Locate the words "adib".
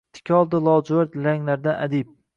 1.87-2.15